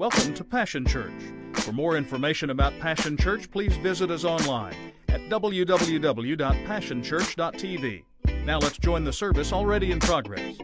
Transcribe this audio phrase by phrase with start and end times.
[0.00, 1.12] Welcome to Passion Church.
[1.56, 4.74] For more information about Passion Church, please visit us online
[5.10, 8.04] at www.passionchurch.tv.
[8.46, 10.56] Now let's join the service already in progress.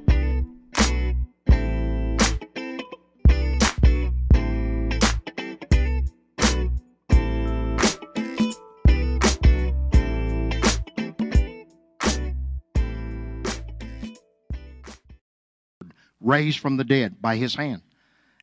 [16.23, 17.83] raised from the dead by his hand.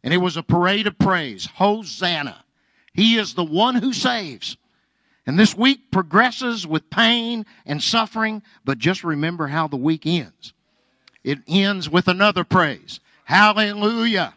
[0.04, 1.46] And it was a parade of praise.
[1.46, 2.44] Hosanna.
[2.94, 4.58] He is the one who saves.
[5.26, 10.54] And this week progresses with pain and suffering, but just remember how the week ends.
[11.24, 13.00] It ends with another praise.
[13.24, 14.34] Hallelujah.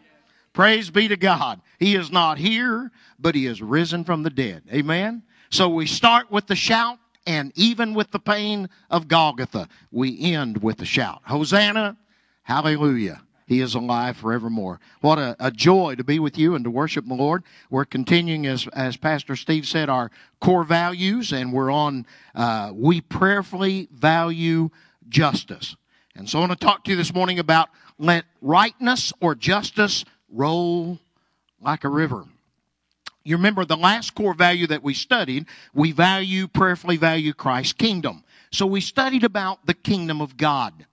[0.53, 1.61] Praise be to God.
[1.77, 4.63] He is not here, but he is risen from the dead.
[4.71, 5.23] Amen.
[5.49, 6.97] So we start with the shout,
[7.27, 11.21] and even with the pain of Golgotha, we end with the shout.
[11.25, 11.97] Hosanna.
[12.43, 13.21] Hallelujah.
[13.47, 14.81] He is alive forevermore.
[14.99, 17.43] What a, a, joy to be with you and to worship the Lord.
[17.69, 22.99] We're continuing, as, as Pastor Steve said, our core values, and we're on uh, We
[22.99, 24.69] Prayerfully Value
[25.07, 25.77] Justice.
[26.13, 30.03] And so I want to talk to you this morning about let rightness or justice
[30.29, 30.99] roll
[31.61, 32.25] like a river.
[33.23, 38.25] You remember the last core value that we studied, we value, prayerfully value Christ's kingdom.
[38.51, 40.85] So we studied about the kingdom of God.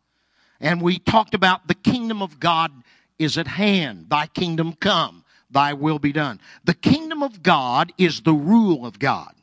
[0.65, 2.73] And we talked about the kingdom of God
[3.19, 4.07] is at hand.
[4.09, 6.41] Thy kingdom come, thy will be done.
[6.65, 9.35] The kingdom of God is the rule of God,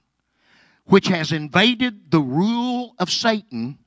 [0.85, 3.77] which has invaded the rule of Satan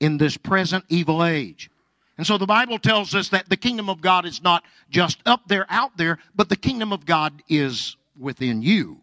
[0.00, 1.70] in this present evil age.
[2.18, 5.42] And so the Bible tells us that the kingdom of God is not just up
[5.46, 9.00] there, out there, but the kingdom of God is within you.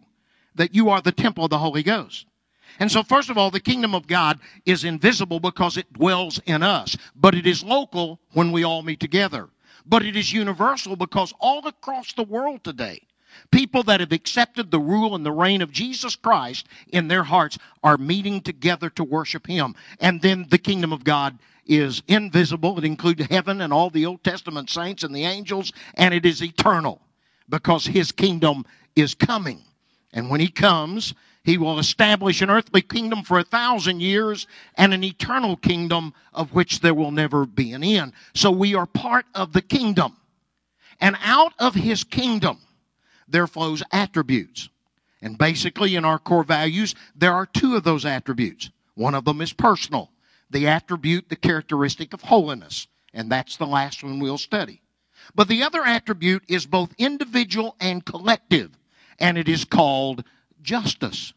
[0.56, 2.26] That you are the temple of the Holy Ghost.
[2.80, 6.64] And so, first of all, the kingdom of God is invisible because it dwells in
[6.64, 9.50] us, but it is local when we all meet together.
[9.86, 13.02] But it is universal because all across the world today,
[13.52, 17.58] people that have accepted the rule and the reign of Jesus Christ in their hearts
[17.84, 19.76] are meeting together to worship Him.
[20.00, 22.78] And then the kingdom of God is invisible.
[22.78, 26.42] It includes heaven and all the Old Testament saints and the angels, and it is
[26.42, 27.02] eternal
[27.50, 28.66] because His kingdom
[28.96, 29.64] is coming.
[30.14, 31.14] And when He comes,
[31.44, 34.46] he will establish an earthly kingdom for a thousand years
[34.76, 38.14] and an eternal kingdom of which there will never be an end.
[38.34, 40.18] So we are part of the kingdom.
[41.00, 42.60] And out of his kingdom,
[43.28, 44.70] there flows attributes.
[45.22, 48.70] And basically, in our core values, there are two of those attributes.
[48.96, 50.12] One of them is personal,
[50.50, 52.88] the attribute, the characteristic of holiness.
[53.14, 54.82] And that's the last one we'll study.
[55.36, 58.72] But the other attribute is both individual and collective,
[59.20, 60.24] and it is called
[60.62, 61.34] justice.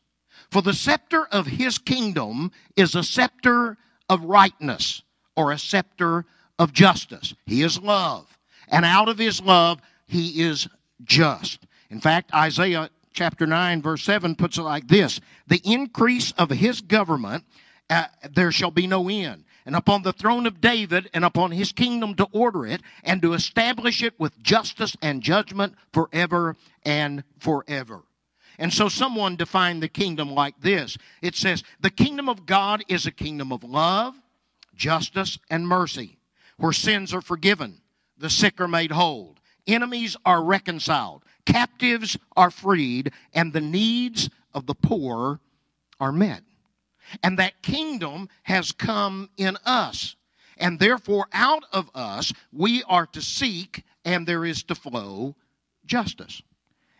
[0.50, 3.78] For the scepter of his kingdom is a scepter
[4.08, 5.02] of rightness
[5.36, 6.26] or a scepter
[6.58, 7.34] of justice.
[7.46, 8.38] He is love.
[8.68, 10.68] And out of his love, he is
[11.04, 11.66] just.
[11.90, 16.80] In fact, Isaiah chapter 9, verse 7 puts it like this The increase of his
[16.80, 17.44] government,
[17.90, 19.44] uh, there shall be no end.
[19.64, 23.32] And upon the throne of David and upon his kingdom to order it and to
[23.32, 28.02] establish it with justice and judgment forever and forever.
[28.62, 33.06] And so someone defined the kingdom like this it says, The kingdom of God is
[33.06, 34.14] a kingdom of love,
[34.76, 36.16] justice, and mercy,
[36.58, 37.80] where sins are forgiven,
[38.16, 39.34] the sick are made whole,
[39.66, 45.40] enemies are reconciled, captives are freed, and the needs of the poor
[45.98, 46.44] are met.
[47.20, 50.14] And that kingdom has come in us.
[50.56, 55.34] And therefore, out of us, we are to seek, and there is to flow
[55.84, 56.42] justice.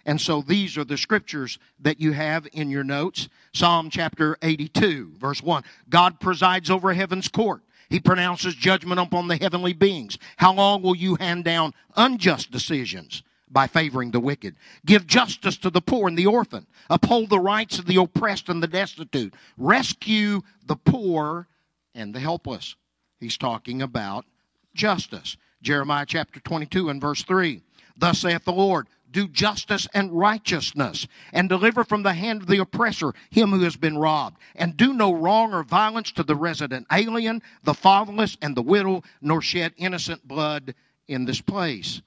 [0.05, 3.29] And so these are the scriptures that you have in your notes.
[3.53, 5.63] Psalm chapter 82, verse 1.
[5.89, 7.63] God presides over heaven's court.
[7.89, 10.19] He pronounces judgment upon the heavenly beings.
[10.39, 13.23] How long will you hand down unjust decisions?
[13.51, 14.57] By favoring the wicked.
[14.87, 16.67] Give justice to the poor and the orphan.
[16.89, 19.35] Uphold the rights of the oppressed and the destitute.
[19.59, 21.49] Rescue the poor
[21.95, 22.77] and the helpless.
[23.21, 24.25] He's talking about
[24.75, 25.37] justice.
[25.61, 27.61] Jeremiah chapter 22 and verse 3.
[27.97, 32.59] Thus saith the Lord, do justice and righteousness, and deliver from the hand of the
[32.59, 34.38] oppressor him who has been robbed.
[34.56, 39.03] And do no wrong or violence to the resident alien, the fatherless, and the widow,
[39.20, 40.75] nor shed innocent blood
[41.06, 42.03] in this place.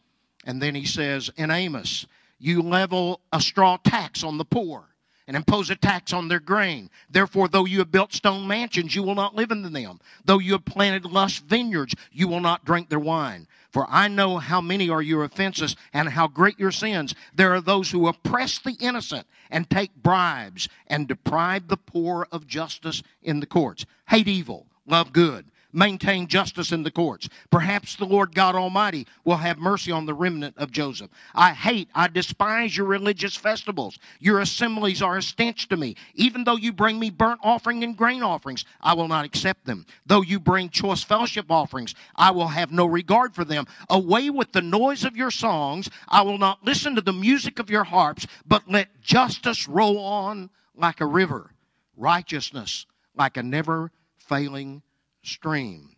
[0.46, 2.06] And then he says in Amos,
[2.40, 4.95] You level a straw tax on the poor
[5.28, 6.90] and impose a tax on their grain.
[7.10, 10.00] Therefore, though you have built stone mansions, you will not live in them.
[10.24, 13.48] Though you have planted lush vineyards, you will not drink their wine.
[13.72, 17.14] For I know how many are your offenses and how great your sins.
[17.34, 22.48] There are those who oppress the innocent and take bribes and deprive the poor of
[22.48, 23.86] justice in the courts.
[24.08, 25.46] Hate evil, love good
[25.76, 27.28] maintain justice in the courts.
[27.52, 31.12] Perhaps the Lord God Almighty will have mercy on the remnant of Joseph.
[31.34, 34.00] I hate, I despise your religious festivals.
[34.20, 35.96] Your assemblies are a stench to me.
[36.16, 39.86] Even though you bring me burnt offering and grain offerings, I will not accept them.
[40.06, 43.66] Though you bring choice fellowship offerings, I will have no regard for them.
[43.90, 45.90] Away with the noise of your songs.
[46.08, 50.50] I will not listen to the music of your harps, but let justice roll on
[50.76, 51.52] like a river,
[51.98, 52.86] righteousness
[53.16, 54.82] like a never failing
[55.28, 55.96] stream.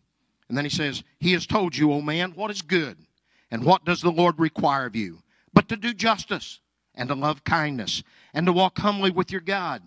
[0.50, 2.98] And then he says, He has told you, O man, what is good,
[3.52, 5.20] and what does the Lord require of you?
[5.54, 6.60] But to do justice,
[6.96, 8.04] and to love kindness,
[8.34, 9.82] and to walk humbly with your God.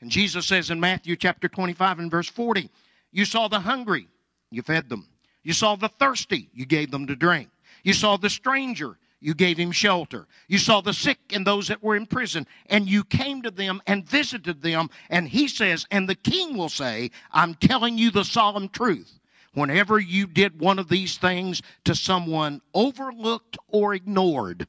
[0.00, 2.70] And Jesus says in Matthew chapter 25 and verse 40,
[3.12, 4.08] You saw the hungry,
[4.50, 5.08] you fed them.
[5.42, 7.48] You saw the thirsty, you gave them to drink.
[7.82, 10.26] You saw the stranger, you gave him shelter.
[10.48, 13.80] You saw the sick and those that were in prison, and you came to them
[13.86, 14.90] and visited them.
[15.10, 19.18] And he says, and the king will say, I'm telling you the solemn truth.
[19.54, 24.68] Whenever you did one of these things to someone overlooked or ignored,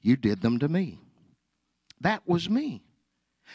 [0.00, 0.98] you did them to me.
[2.00, 2.82] That was me.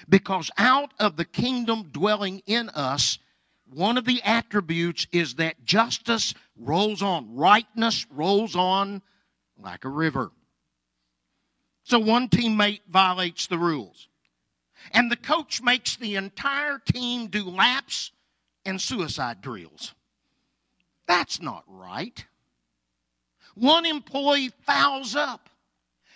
[0.08, 3.18] Because out of the kingdom dwelling in us,
[3.66, 9.02] one of the attributes is that justice rolls on, rightness rolls on
[9.62, 10.32] like a river.
[11.84, 14.08] So one teammate violates the rules.
[14.92, 18.12] And the coach makes the entire team do laps
[18.66, 19.94] and suicide drills.
[21.08, 22.26] That's not right.
[23.56, 25.50] One employee fouls up,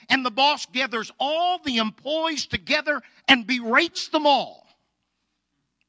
[0.08, 4.68] and the boss gathers all the employees together and berates them all.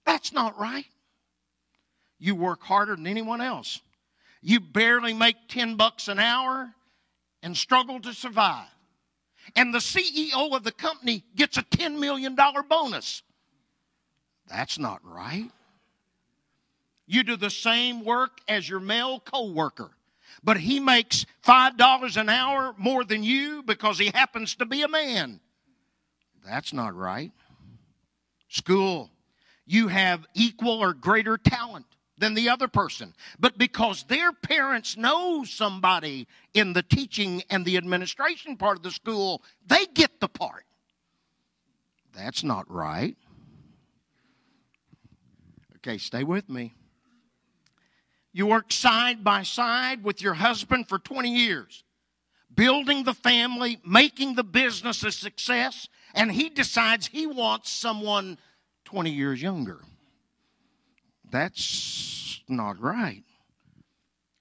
[0.05, 0.87] That's not right.
[2.19, 3.81] You work harder than anyone else.
[4.41, 6.75] You barely make 10 bucks an hour
[7.44, 8.67] and struggle to survive.
[9.55, 12.35] And the CEO of the company gets a $10 million
[12.69, 13.23] bonus.
[14.49, 15.50] That's not right.
[17.06, 19.91] You do the same work as your male coworker,
[20.43, 24.88] but he makes $5 an hour more than you because he happens to be a
[24.88, 25.38] man.
[26.47, 27.31] That's not right.
[28.49, 29.11] School,
[29.67, 33.14] you have equal or greater talent than the other person.
[33.38, 38.90] But because their parents know somebody in the teaching and the administration part of the
[38.90, 40.64] school, they get the part.
[42.12, 43.16] That's not right.
[45.76, 46.75] Okay, stay with me.
[48.32, 51.84] You work side by side with your husband for 20 years,
[52.52, 58.38] building the family, making the business a success, and he decides he wants someone
[58.87, 59.81] 20 years younger.
[61.35, 63.25] That's not right.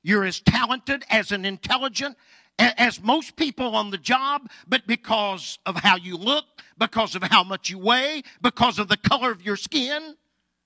[0.04, 2.16] You're as talented, as an intelligent,
[2.60, 6.46] as most people on the job, but because of how you look,
[6.78, 10.16] because of how much you weigh, because of the color of your skin,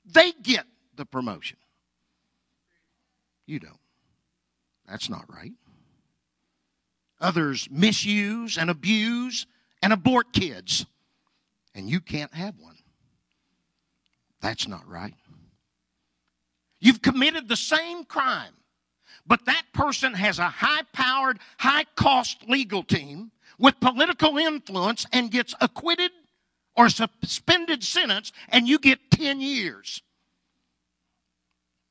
[0.04, 0.66] they get
[0.98, 1.56] the promotion.
[3.46, 3.80] You don't.
[4.86, 5.54] That's not right.
[7.22, 9.48] Others misuse and abuse
[9.82, 10.86] and abort kids,
[11.74, 12.76] and you can't have one.
[14.42, 15.14] That's not right.
[16.80, 18.54] You've committed the same crime,
[19.26, 25.32] but that person has a high powered, high cost legal team with political influence and
[25.32, 26.12] gets acquitted
[26.76, 30.04] or suspended sentence, and you get 10 years.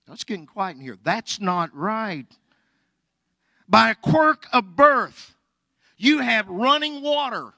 [0.07, 0.97] That's getting quiet in here.
[1.03, 2.27] That's not right.
[3.69, 5.35] By a quirk of birth,
[5.97, 7.55] you have running water,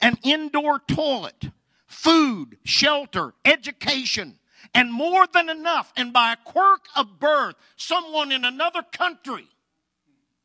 [0.00, 1.50] an indoor toilet,
[1.86, 4.38] food, shelter, education,
[4.74, 5.92] and more than enough.
[5.96, 9.46] And by a quirk of birth, someone in another country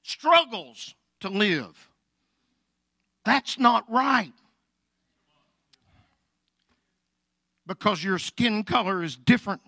[0.03, 1.89] struggles to live.
[3.23, 4.33] That's not right.
[7.67, 9.61] Because your skin color is different.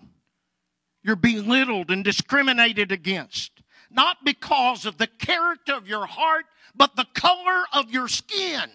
[1.02, 3.50] You're belittled and discriminated against.
[3.90, 6.44] Not because of the character of your heart,
[6.76, 8.70] but the color of your skin.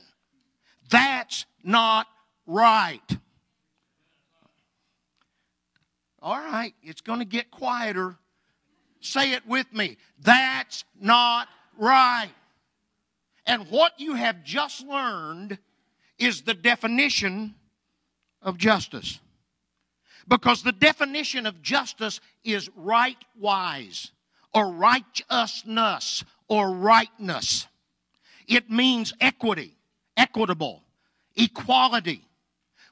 [0.89, 2.07] That's not
[2.45, 3.17] right.
[6.23, 8.15] All right, it's going to get quieter.
[9.01, 9.97] Say it with me.
[10.21, 12.31] That's not right.
[13.45, 15.57] And what you have just learned
[16.17, 17.55] is the definition
[18.41, 19.19] of justice.
[20.25, 24.11] Because the definition of justice is right wise
[24.53, 27.67] or righteousness or rightness.
[28.47, 29.75] It means equity,
[30.15, 30.83] equitable,
[31.35, 32.23] equality.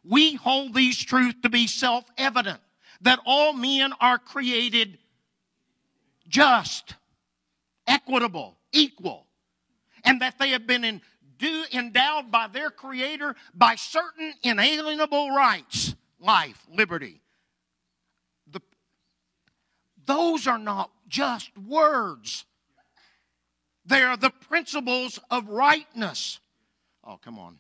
[0.03, 2.59] We hold these truths to be self evident
[3.01, 4.98] that all men are created
[6.27, 6.96] just,
[7.88, 9.27] equitable, equal,
[10.03, 11.01] and that they have been
[11.74, 17.22] endowed by their Creator by certain inalienable rights life, liberty.
[18.51, 18.62] The,
[20.05, 22.46] those are not just words.
[23.86, 26.39] They are the principles of rightness.
[27.03, 27.58] Oh, come on.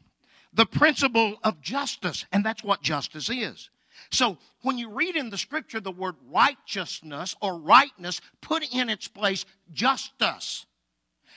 [0.53, 3.69] The principle of justice, and that's what justice is.
[4.09, 9.07] So when you read in the scripture the word righteousness or rightness, put in its
[9.07, 10.65] place justice.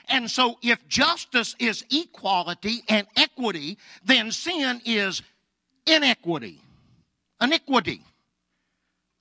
[0.08, 5.22] And so if justice is equality and equity, then sin is
[5.86, 6.60] inequity,
[7.40, 8.02] iniquity.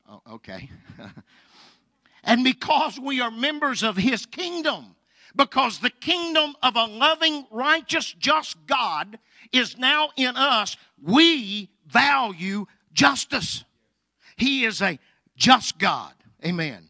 [0.10, 0.70] Oh, okay.
[2.24, 4.96] and because we are members of his kingdom,
[5.36, 9.18] because the kingdom of a loving, righteous, just God
[9.52, 13.64] is now in us, we value justice.
[14.38, 15.00] He is a
[15.36, 16.14] just God.
[16.46, 16.90] Amen.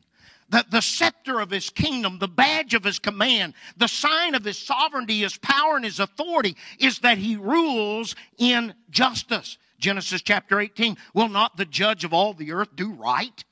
[0.50, 4.58] The, the scepter of his kingdom, the badge of his command, the sign of his
[4.58, 9.58] sovereignty, his power, and his authority is that he rules in justice.
[9.80, 13.44] Genesis chapter 18 Will not the judge of all the earth do right?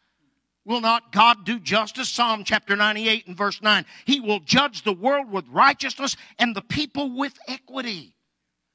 [0.63, 2.09] Will not God do justice?
[2.09, 3.83] Psalm chapter 98 and verse 9.
[4.05, 8.13] He will judge the world with righteousness and the people with equity.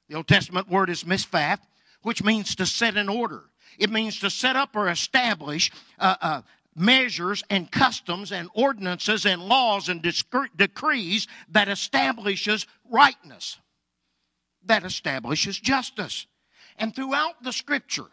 [0.09, 1.61] The Old Testament word is mishphath,
[2.03, 3.45] which means to set in order.
[3.79, 6.43] It means to set up or establish uh, uh,
[6.75, 10.03] measures and customs and ordinances and laws and
[10.57, 13.59] decrees that establishes rightness,
[14.65, 16.27] that establishes justice.
[16.79, 18.07] And throughout the scripture,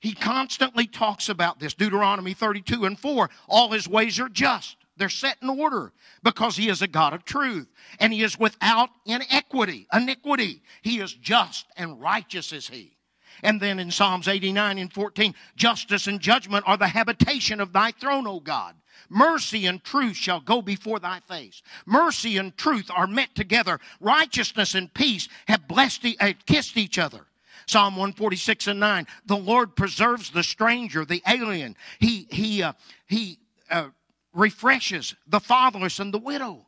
[0.00, 1.74] he constantly talks about this.
[1.74, 3.28] Deuteronomy 32 and 4.
[3.48, 4.76] All his ways are just.
[4.96, 5.92] They're set in order
[6.22, 7.66] because he is a God of truth
[8.00, 10.62] and he is without inequity, iniquity.
[10.82, 12.96] He is just and righteous is he.
[13.42, 17.92] And then in Psalms 89 and 14, justice and judgment are the habitation of thy
[17.92, 18.74] throne, O God.
[19.08, 21.62] Mercy and truth shall go before thy face.
[21.84, 23.80] Mercy and truth are met together.
[24.00, 27.26] Righteousness and peace have blessed, uh, kissed each other.
[27.66, 29.06] Psalm 146 and 9.
[29.26, 31.76] The Lord preserves the stranger, the alien.
[31.98, 32.72] He, he, uh,
[33.06, 33.38] he
[33.70, 33.88] uh,
[34.32, 36.66] refreshes the fatherless and the widow.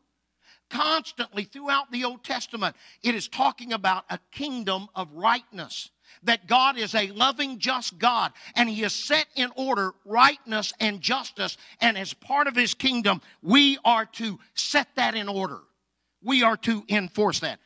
[0.71, 5.91] Constantly throughout the Old Testament, it is talking about a kingdom of rightness
[6.25, 11.01] that God is a loving, just God, and He has set in order rightness and
[11.01, 11.57] justice.
[11.81, 15.59] And as part of His kingdom, we are to set that in order.
[16.23, 17.59] We are to enforce that.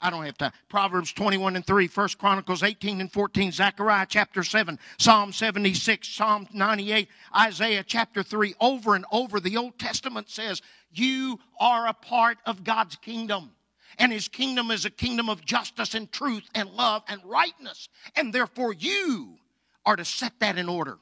[0.00, 0.52] I don't have time.
[0.68, 6.46] Proverbs 21 and 3, 1 Chronicles 18 and 14, Zechariah chapter 7, Psalm 76, Psalm
[6.52, 8.54] 98, Isaiah chapter 3.
[8.60, 10.60] Over and over, the Old Testament says,
[10.92, 13.52] You are a part of God's kingdom.
[13.98, 17.88] And his kingdom is a kingdom of justice and truth and love and rightness.
[18.14, 19.38] And therefore, you
[19.84, 20.98] are to set that in order.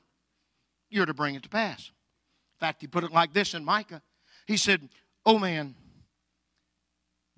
[0.91, 1.89] You're to bring it to pass.
[1.89, 4.03] In fact, he put it like this in Micah.
[4.47, 4.89] He said,
[5.27, 5.75] Oh man,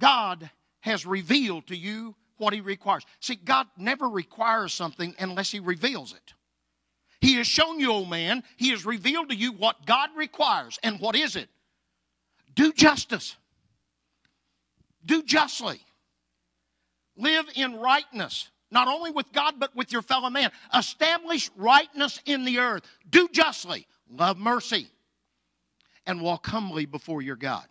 [0.00, 3.04] God has revealed to you what he requires.
[3.20, 6.34] See, God never requires something unless he reveals it.
[7.20, 10.78] He has shown you, oh man, he has revealed to you what God requires.
[10.82, 11.48] And what is it?
[12.54, 13.36] Do justice
[15.06, 15.80] do justly,
[17.16, 20.50] live in rightness, not only with God, but with your fellow man.
[20.76, 24.88] Establish rightness in the earth, do justly, love mercy,
[26.06, 27.66] and walk humbly before your God.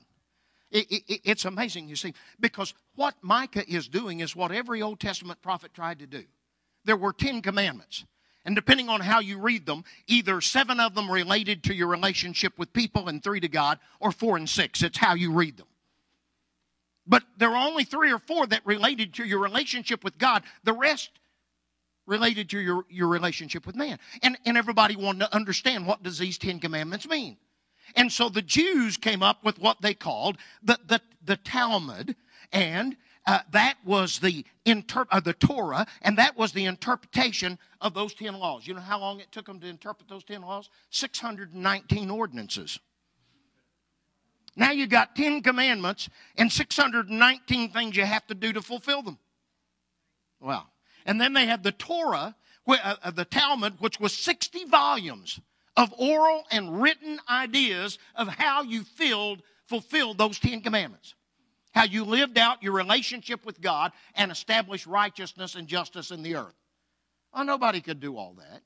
[0.71, 4.99] It, it, it's amazing, you see, because what Micah is doing is what every Old
[4.99, 6.23] Testament prophet tried to do.
[6.85, 8.05] There were Ten Commandments.
[8.45, 12.53] And depending on how you read them, either seven of them related to your relationship
[12.59, 14.83] with people and three to God, or four and six.
[14.83, 15.65] It's how you read them.
[17.07, 20.43] But there are only three or four that related to your relationship with God.
[20.63, 21.11] The rest
[22.07, 23.99] related to your, your relationship with man.
[24.21, 27.37] And, and everybody wanted to understand what does these Ten Commandments mean.
[27.95, 32.15] And so the Jews came up with what they called the, the, the Talmud,
[32.51, 32.97] and
[33.27, 38.13] uh, that was the, inter- uh, the Torah, and that was the interpretation of those
[38.13, 38.67] ten laws.
[38.67, 40.69] You know how long it took them to interpret those ten laws?
[40.89, 42.79] 619 ordinances.
[44.55, 49.17] Now you got 10 commandments and 619 things you have to do to fulfill them.
[50.39, 50.69] Well,
[51.05, 52.35] and then they had the Torah,
[52.67, 55.39] uh, the Talmud, which was 60 volumes
[55.75, 61.15] of oral and written ideas of how you filled, fulfilled those 10 commandments.
[61.73, 66.35] How you lived out your relationship with God and established righteousness and justice in the
[66.35, 66.55] earth.
[67.33, 68.61] Well, nobody could do all that.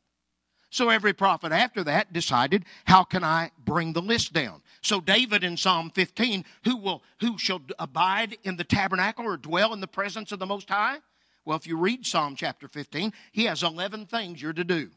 [0.72, 4.62] So every prophet after that decided, how can I bring the list down?
[4.82, 9.74] So David in Psalm 15, who will who shall abide in the tabernacle or dwell
[9.74, 10.98] in the presence of the Most High?
[11.44, 14.90] Well, if you read Psalm chapter 15, he has 11 things you're to do.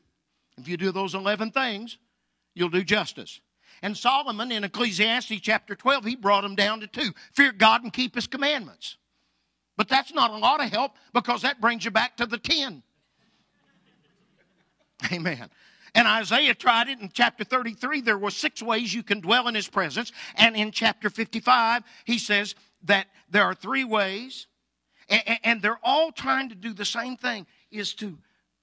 [0.58, 1.96] If you do those 11 things,
[2.54, 3.40] you'll do justice.
[3.80, 7.92] And Solomon in Ecclesiastes chapter 12, he brought them down to two fear God and
[7.92, 8.98] keep his commandments.
[9.78, 12.82] But that's not a lot of help because that brings you back to the 10.
[15.12, 15.50] Amen.
[15.94, 18.00] And Isaiah tried it in chapter 33.
[18.00, 20.10] There were six ways you can dwell in his presence.
[20.36, 22.54] And in chapter 55, he says
[22.84, 24.46] that there are three ways.
[25.08, 28.16] And they're all trying to do the same thing is to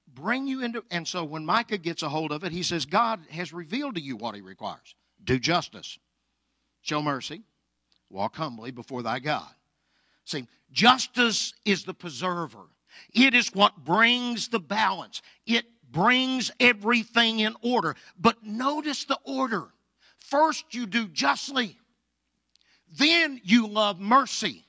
[0.08, 0.84] bring you into.
[0.89, 4.01] And so when Micah gets a hold of it, he says, God has revealed to
[4.01, 6.00] you what he requires do justice,
[6.81, 7.43] show mercy,
[8.10, 9.50] walk humbly before thy God.
[10.25, 12.65] See, justice is the preserver.
[13.13, 15.22] It is what brings the balance.
[15.46, 17.96] It brings everything in order.
[18.19, 19.67] But notice the order.
[20.19, 21.77] First, you do justly,
[22.98, 24.65] then, you love mercy,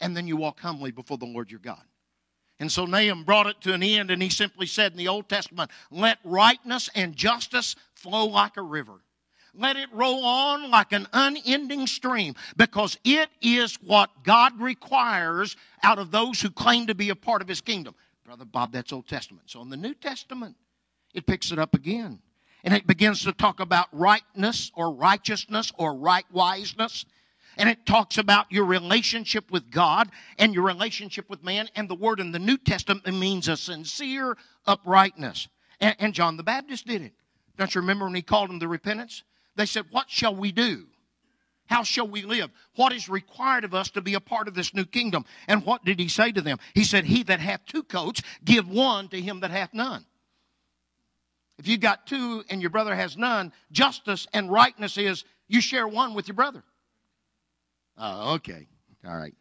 [0.00, 1.82] and then you walk humbly before the Lord your God.
[2.60, 5.28] And so Nahum brought it to an end, and he simply said in the Old
[5.28, 8.94] Testament, Let rightness and justice flow like a river.
[9.54, 15.98] Let it roll on like an unending stream because it is what God requires out
[15.98, 17.94] of those who claim to be a part of His kingdom.
[18.28, 19.48] Brother Bob, that's Old Testament.
[19.48, 20.54] So in the New Testament,
[21.14, 22.18] it picks it up again.
[22.62, 27.06] And it begins to talk about rightness or righteousness or right wiseness.
[27.56, 31.70] And it talks about your relationship with God and your relationship with man.
[31.74, 35.48] And the word in the New Testament means a sincere uprightness.
[35.80, 37.14] And, and John the Baptist did it.
[37.56, 39.22] Don't you remember when he called them to repentance?
[39.56, 40.84] They said, What shall we do?
[41.68, 42.50] How shall we live?
[42.76, 45.24] What is required of us to be a part of this new kingdom?
[45.46, 46.58] And what did he say to them?
[46.74, 50.04] He said, He that hath two coats, give one to him that hath none.
[51.58, 55.86] If you've got two and your brother has none, justice and rightness is you share
[55.86, 56.64] one with your brother.
[57.98, 58.66] Oh, okay.
[59.06, 59.34] All right.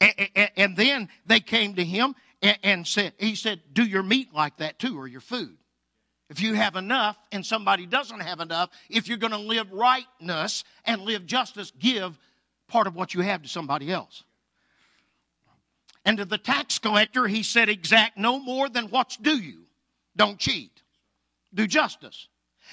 [0.00, 4.02] And, and, and then they came to him and, and said, He said, Do your
[4.02, 5.58] meat like that too, or your food
[6.32, 10.64] if you have enough and somebody doesn't have enough, if you're going to live rightness
[10.86, 12.18] and live justice, give
[12.68, 14.24] part of what you have to somebody else.
[16.06, 19.64] And to the tax collector, he said, exact no more than what's due you.
[20.16, 20.70] Don't cheat.
[21.52, 22.28] Do justice.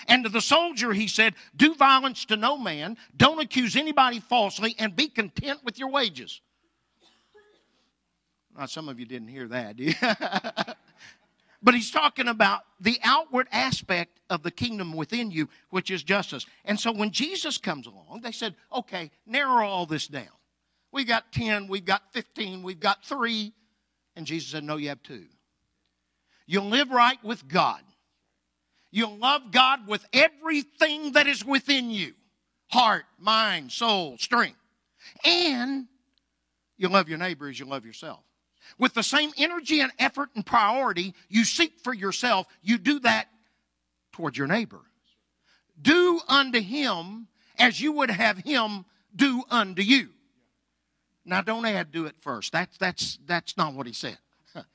[0.07, 2.95] And to the soldier, he said, do violence to no man.
[3.17, 6.39] Don't accuse anybody falsely and be content with your wages.
[8.57, 10.77] Now, some of you didn't hear that.
[11.61, 16.45] But he's talking about the outward aspect of the kingdom within you, which is justice.
[16.63, 20.27] And so when Jesus comes along, they said, okay, narrow all this down.
[20.91, 23.53] We've got 10, we've got 15, we've got three.
[24.15, 25.25] And Jesus said, no, you have two.
[26.47, 27.81] You'll live right with God.
[28.91, 32.13] You'll love God with everything that is within you
[32.69, 34.57] heart, mind, soul, strength.
[35.25, 35.87] And
[36.77, 38.23] you'll love your neighbor as you love yourself
[38.77, 43.27] with the same energy and effort and priority you seek for yourself, you do that
[44.11, 44.81] towards your neighbor.
[45.81, 47.27] Do unto him
[47.57, 50.09] as you would have him do unto you.
[51.25, 52.51] Now don't add do it first.
[52.51, 54.17] That's that's that's not what he said.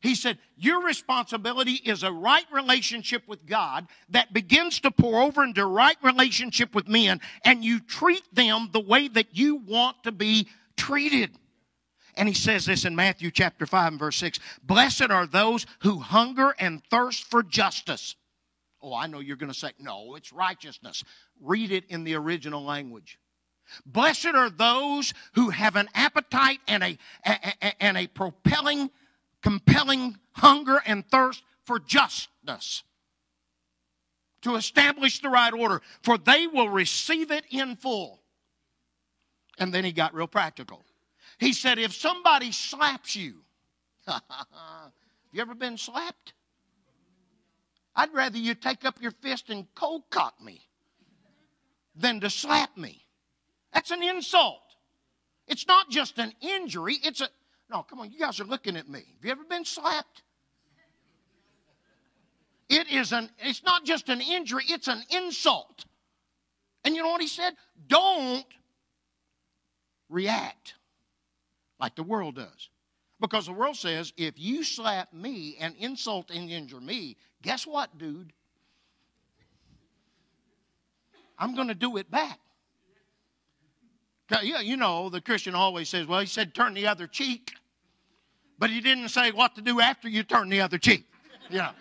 [0.00, 5.42] He said, Your responsibility is a right relationship with God that begins to pour over
[5.42, 10.12] into right relationship with men, and you treat them the way that you want to
[10.12, 11.30] be treated.
[12.16, 15.98] And he says this in Matthew chapter 5 and verse 6 Blessed are those who
[15.98, 18.16] hunger and thirst for justice.
[18.82, 21.02] Oh, I know you're going to say, no, it's righteousness.
[21.40, 23.18] Read it in the original language.
[23.86, 28.90] Blessed are those who have an appetite and a, a, and a propelling,
[29.42, 32.82] compelling hunger and thirst for justice.
[34.42, 38.20] To establish the right order, for they will receive it in full.
[39.58, 40.84] And then he got real practical.
[41.38, 43.34] He said, if somebody slaps you,
[44.06, 44.22] have
[45.32, 46.34] you ever been slapped?
[47.96, 50.60] I'd rather you take up your fist and cold cock me
[51.94, 53.04] than to slap me.
[53.72, 54.60] That's an insult.
[55.46, 57.28] It's not just an injury, it's a.
[57.70, 58.98] No, come on, you guys are looking at me.
[58.98, 60.22] Have you ever been slapped?
[62.68, 65.84] It is an, it's not just an injury, it's an insult.
[66.84, 67.54] And you know what he said?
[67.86, 68.46] Don't
[70.08, 70.74] react
[71.84, 72.70] like the world does.
[73.20, 77.98] Because the world says, if you slap me and insult and injure me, guess what,
[77.98, 78.32] dude?
[81.38, 82.40] I'm going to do it back.
[84.42, 87.52] Yeah, you know, the Christian always says, well, he said turn the other cheek,
[88.58, 91.04] but he didn't say what to do after you turn the other cheek.
[91.50, 91.72] Yeah.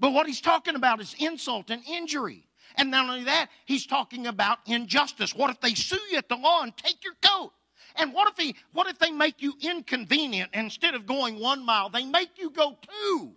[0.00, 2.46] But what he's talking about is insult and injury.
[2.76, 5.34] And not only that, he's talking about injustice.
[5.34, 7.52] What if they sue you at the law and take your coat?
[7.96, 11.88] And what if he what if they make you inconvenient instead of going one mile,
[11.90, 13.32] they make you go two?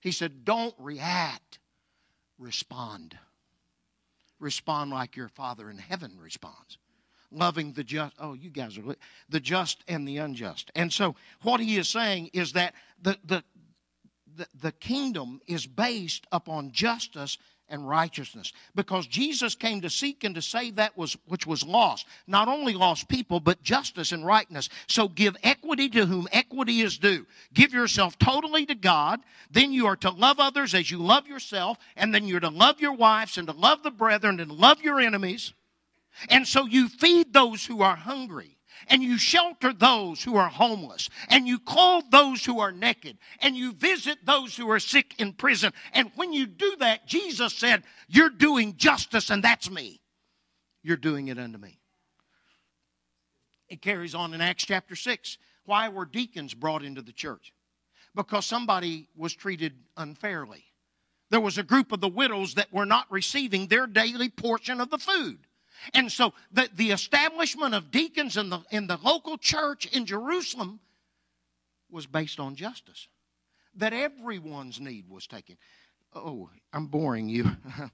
[0.00, 1.58] He said, Don't react.
[2.38, 3.16] Respond.
[4.38, 6.78] Respond like your Father in heaven responds.
[7.30, 8.14] Loving the just.
[8.20, 8.96] Oh, you guys are
[9.28, 10.70] the just and the unjust.
[10.74, 13.42] And so what he is saying is that the the
[14.36, 18.52] the, the kingdom is based upon justice and righteousness.
[18.74, 22.06] Because Jesus came to seek and to save that was which was lost.
[22.26, 24.68] Not only lost people but justice and rightness.
[24.86, 27.26] So give equity to whom equity is due.
[27.52, 29.20] Give yourself totally to God.
[29.50, 31.78] Then you are to love others as you love yourself.
[31.96, 35.00] And then you're to love your wives and to love the brethren and love your
[35.00, 35.52] enemies.
[36.28, 38.55] And so you feed those who are hungry
[38.88, 43.56] and you shelter those who are homeless, and you clothe those who are naked, and
[43.56, 45.72] you visit those who are sick in prison.
[45.92, 50.00] And when you do that, Jesus said, You're doing justice, and that's me.
[50.82, 51.80] You're doing it unto me.
[53.68, 55.38] It carries on in Acts chapter 6.
[55.64, 57.52] Why were deacons brought into the church?
[58.14, 60.64] Because somebody was treated unfairly.
[61.30, 64.90] There was a group of the widows that were not receiving their daily portion of
[64.90, 65.38] the food.
[65.94, 70.80] And so the, the establishment of deacons in the, in the local church in Jerusalem
[71.90, 73.08] was based on justice.
[73.76, 75.56] That everyone's need was taken.
[76.14, 77.50] Oh, I'm boring you.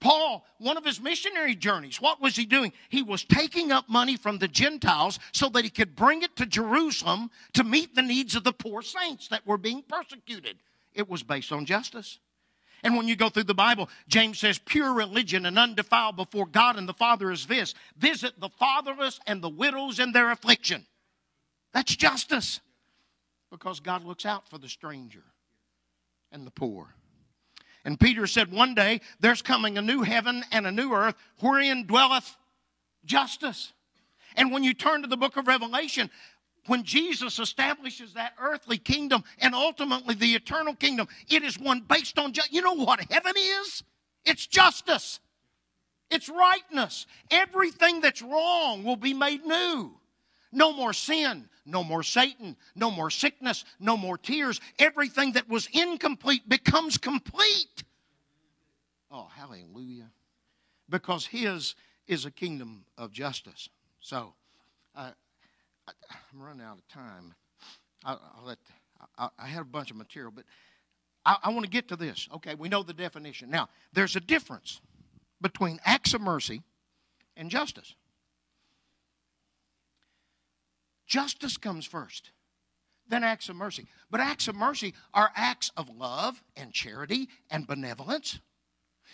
[0.00, 2.72] Paul, one of his missionary journeys, what was he doing?
[2.90, 6.46] He was taking up money from the Gentiles so that he could bring it to
[6.46, 10.58] Jerusalem to meet the needs of the poor saints that were being persecuted.
[10.94, 12.18] It was based on justice.
[12.86, 16.76] And when you go through the Bible, James says, pure religion and undefiled before God
[16.76, 20.86] and the Father is this visit the fatherless and the widows in their affliction.
[21.74, 22.60] That's justice
[23.50, 25.24] because God looks out for the stranger
[26.30, 26.94] and the poor.
[27.84, 31.88] And Peter said, One day there's coming a new heaven and a new earth wherein
[31.88, 32.36] dwelleth
[33.04, 33.72] justice.
[34.36, 36.08] And when you turn to the book of Revelation,
[36.66, 42.18] when Jesus establishes that earthly kingdom and ultimately the eternal kingdom, it is one based
[42.18, 42.32] on.
[42.50, 43.82] You know what heaven is?
[44.24, 45.20] It's justice.
[46.10, 47.06] It's rightness.
[47.30, 49.98] Everything that's wrong will be made new.
[50.52, 54.60] No more sin, no more Satan, no more sickness, no more tears.
[54.78, 57.82] Everything that was incomplete becomes complete.
[59.10, 60.10] Oh, hallelujah.
[60.88, 61.74] Because His
[62.06, 63.68] is a kingdom of justice.
[64.00, 64.34] So,
[64.94, 65.10] uh,
[65.88, 67.34] I'm running out of time.
[68.04, 68.58] I, will let,
[69.18, 70.44] I, I, had a bunch of material, but
[71.24, 72.28] I, I want to get to this.
[72.36, 73.50] Okay, we know the definition.
[73.50, 74.80] Now, there's a difference
[75.40, 76.62] between acts of mercy
[77.36, 77.94] and justice.
[81.06, 82.30] Justice comes first,
[83.08, 83.86] then acts of mercy.
[84.10, 88.40] But acts of mercy are acts of love and charity and benevolence.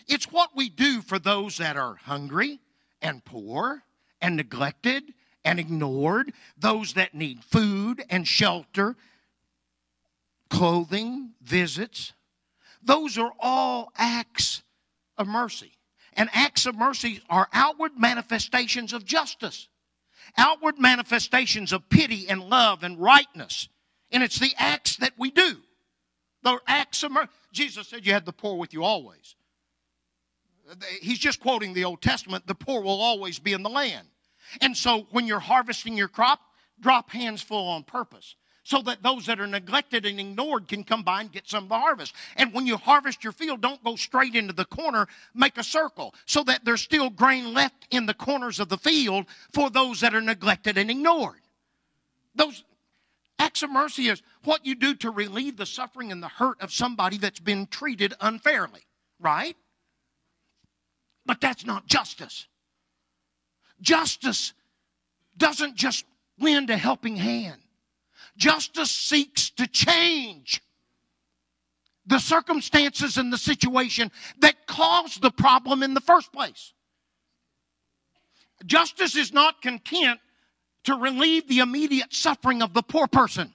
[0.09, 2.61] It's what we do for those that are hungry
[3.03, 3.83] and poor
[4.23, 5.13] and neglected
[5.45, 8.97] and ignored, those that need food and shelter,
[10.51, 12.13] clothing, visits.
[12.83, 14.63] Those are all acts
[15.17, 15.73] of mercy.
[16.15, 19.69] And acts of mercy are outward manifestations of justice,
[20.37, 23.69] outward manifestations of pity and love and rightness.
[24.11, 25.57] And it's the acts that we do.
[26.43, 27.31] The acts of mercy.
[27.53, 29.37] Jesus said you had the poor with you always.
[31.01, 34.07] He's just quoting the Old Testament the poor will always be in the land.
[34.61, 36.41] And so when you're harvesting your crop,
[36.81, 41.03] drop hands full on purpose so that those that are neglected and ignored can come
[41.03, 42.15] by and get some of the harvest.
[42.37, 46.15] And when you harvest your field, don't go straight into the corner, make a circle
[46.27, 50.15] so that there's still grain left in the corners of the field for those that
[50.15, 51.41] are neglected and ignored.
[52.35, 52.65] Those
[53.39, 56.73] acts of mercy is what you do to relieve the suffering and the hurt of
[56.73, 58.83] somebody that's been treated unfairly,
[59.19, 59.57] right?
[61.27, 62.47] But that's not justice.
[63.83, 64.55] Justice
[65.37, 66.05] doesn't just
[66.41, 67.61] lend a helping hand,
[68.37, 70.63] justice seeks to change
[72.07, 76.73] the circumstances and the situation that caused the problem in the first place.
[78.67, 80.21] Justice is not content
[80.85, 83.53] to relieve the immediate suffering of the poor person.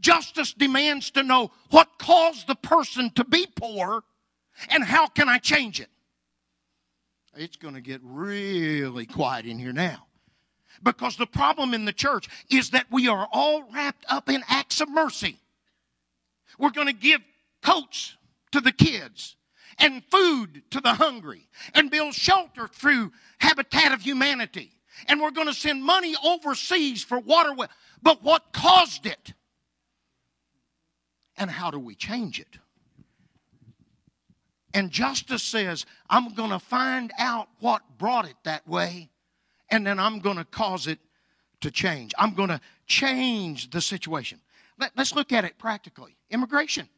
[0.00, 4.02] Justice demands to know what caused the person to be poor
[4.68, 5.88] and how can I change it.
[7.36, 10.06] It's going to get really quiet in here now.
[10.82, 14.80] Because the problem in the church is that we are all wrapped up in acts
[14.80, 15.38] of mercy.
[16.58, 17.20] We're going to give
[17.62, 18.16] coats
[18.52, 19.36] to the kids
[19.78, 24.72] and food to the hungry and build shelter through Habitat of Humanity.
[25.08, 27.50] And we're going to send money overseas for water.
[28.02, 29.32] But what caused it?
[31.36, 32.58] And how do we change it?
[34.74, 39.08] And justice says, I'm going to find out what brought it that way,
[39.70, 40.98] and then I'm going to cause it
[41.60, 42.12] to change.
[42.18, 44.40] I'm going to change the situation.
[44.78, 46.16] Let, us look at it practically.
[46.28, 46.88] Immigration.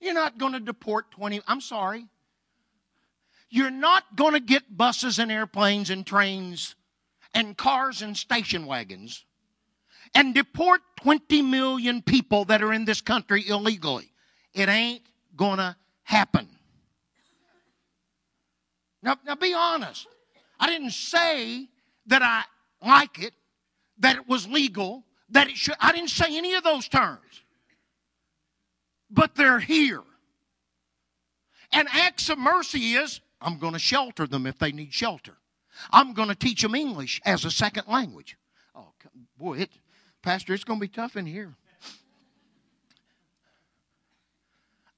[0.00, 2.06] You're not going to deport 20, I'm sorry.
[3.48, 6.76] You're not going to get buses and airplanes and trains
[7.34, 9.24] and cars and station wagons
[10.14, 14.12] and deport 20 million people that are in this country illegally.
[14.52, 15.02] It ain't
[15.34, 15.74] going to
[16.08, 16.48] happen.
[19.02, 20.06] Now, now be honest.
[20.58, 21.68] I didn't say
[22.06, 22.44] that I
[22.84, 23.34] like it,
[23.98, 25.74] that it was legal, that it should.
[25.80, 27.42] I didn't say any of those terms.
[29.10, 30.02] But they're here.
[31.72, 35.36] And acts of mercy is I'm going to shelter them if they need shelter.
[35.90, 38.36] I'm going to teach them English as a second language.
[38.74, 38.92] Oh,
[39.36, 39.70] boy, it,
[40.22, 41.54] Pastor, it's going to be tough in here.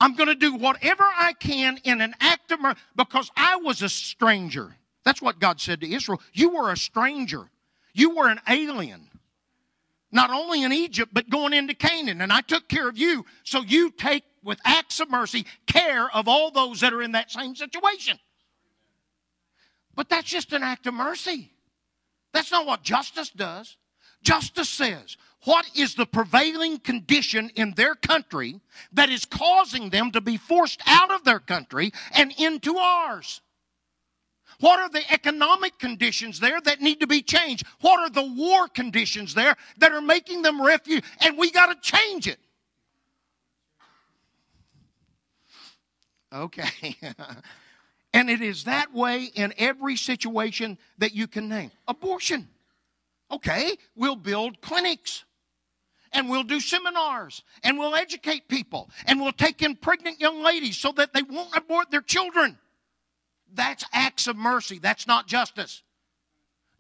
[0.01, 3.83] I'm going to do whatever I can in an act of mercy because I was
[3.83, 4.75] a stranger.
[5.05, 6.21] That's what God said to Israel.
[6.33, 7.51] You were a stranger.
[7.93, 9.09] You were an alien.
[10.11, 12.21] Not only in Egypt, but going into Canaan.
[12.21, 13.27] And I took care of you.
[13.45, 17.31] So you take, with acts of mercy, care of all those that are in that
[17.31, 18.19] same situation.
[19.95, 21.51] But that's just an act of mercy.
[22.33, 23.77] That's not what justice does.
[24.23, 28.61] Justice says, what is the prevailing condition in their country
[28.93, 33.41] that is causing them to be forced out of their country and into ours?
[34.61, 37.67] What are the economic conditions there that need to be changed?
[37.81, 41.03] What are the war conditions there that are making them refuse?
[41.23, 42.39] And we got to change it.
[46.33, 46.97] Okay.
[48.13, 51.71] and it is that way in every situation that you can name.
[51.89, 52.47] Abortion.
[53.31, 55.25] Okay, we'll build clinics
[56.13, 60.77] and we'll do seminars and we'll educate people and we'll take in pregnant young ladies
[60.77, 62.59] so that they won't abort their children.
[63.53, 64.79] That's acts of mercy.
[64.79, 65.83] That's not justice.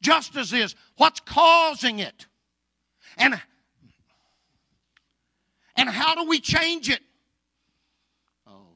[0.01, 2.27] Justice is what's causing it.
[3.19, 3.40] And,
[5.77, 7.01] and how do we change it?
[8.47, 8.69] Oh.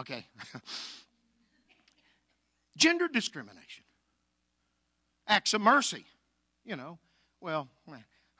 [0.00, 0.26] Okay.
[2.76, 3.84] Gender discrimination.
[5.26, 6.04] Acts of mercy.
[6.64, 6.98] You know,
[7.40, 7.68] well,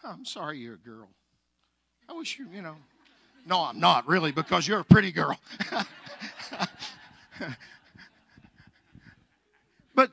[0.05, 1.09] I'm sorry you're a girl.
[2.09, 2.77] I wish you, you know.
[3.47, 5.39] No, I'm not really because you're a pretty girl.
[9.95, 10.11] but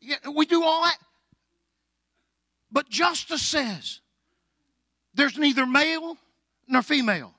[0.00, 0.98] yeah, we do all that.
[2.72, 4.00] But justice says
[5.14, 6.16] there's neither male
[6.68, 7.34] nor female,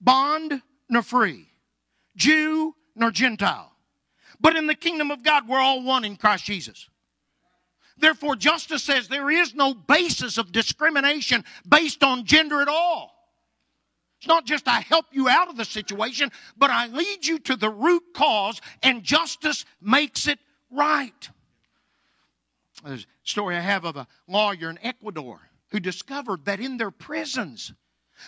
[0.00, 1.48] bond nor free,
[2.16, 3.72] Jew nor Gentile.
[4.40, 6.88] But in the kingdom of God, we're all one in Christ Jesus.
[7.98, 13.14] Therefore, justice says there is no basis of discrimination based on gender at all.
[14.18, 17.56] It's not just I help you out of the situation, but I lead you to
[17.56, 20.38] the root cause, and justice makes it
[20.70, 21.28] right.
[22.84, 26.90] There's a story I have of a lawyer in Ecuador who discovered that in their
[26.90, 27.72] prisons,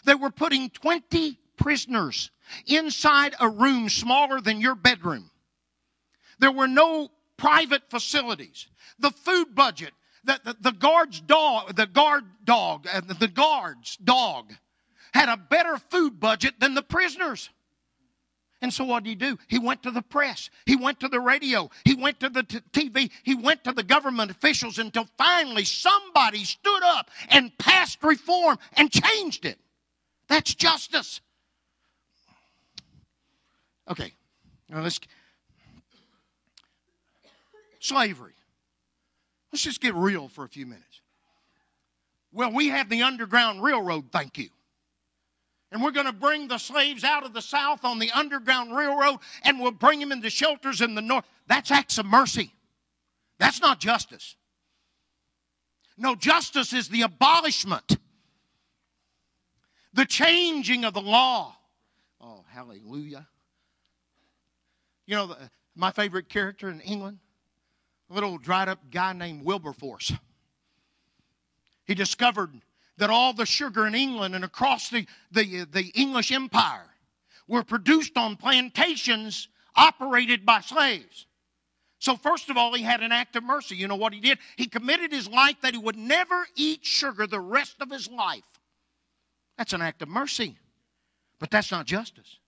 [0.04, 2.30] they were putting 20 prisoners
[2.66, 5.30] inside a room smaller than your bedroom.
[6.38, 8.66] There were no private facilities.
[8.98, 9.92] The food budget,
[10.24, 14.52] the, the, the guard's dog, the guard dog, uh, the guard's dog
[15.12, 17.48] had a better food budget than the prisoners.
[18.62, 19.38] And so what did he do?
[19.48, 20.50] He went to the press.
[20.66, 21.70] He went to the radio.
[21.86, 23.10] He went to the t- TV.
[23.22, 28.92] He went to the government officials until finally somebody stood up and passed reform and
[28.92, 29.58] changed it.
[30.28, 31.22] That's justice.
[33.90, 34.12] Okay.
[34.68, 35.00] Now let's
[37.80, 38.34] slavery.
[39.52, 41.00] Let's just get real for a few minutes.
[42.32, 44.50] Well, we have the Underground Railroad, thank you.
[45.72, 49.18] And we're going to bring the slaves out of the South on the Underground Railroad
[49.44, 51.24] and we'll bring them into shelters in the North.
[51.46, 52.52] That's acts of mercy.
[53.38, 54.36] That's not justice.
[55.96, 57.98] No, justice is the abolishment,
[59.92, 61.56] the changing of the law.
[62.20, 63.26] Oh, hallelujah.
[65.06, 67.18] You know, the, my favorite character in England?
[68.10, 70.12] A little dried up guy named Wilberforce.
[71.84, 72.50] He discovered
[72.98, 76.86] that all the sugar in England and across the, the, the English Empire
[77.48, 81.26] were produced on plantations operated by slaves.
[81.98, 83.76] So, first of all, he had an act of mercy.
[83.76, 84.38] You know what he did?
[84.56, 88.44] He committed his life that he would never eat sugar the rest of his life.
[89.58, 90.56] That's an act of mercy.
[91.38, 92.38] But that's not justice.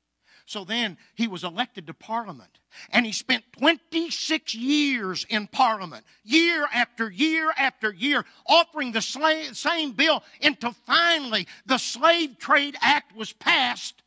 [0.47, 2.59] So then he was elected to Parliament.
[2.91, 9.93] And he spent 26 years in Parliament, year after year after year, offering the same
[9.93, 14.03] bill until finally the Slave Trade Act was passed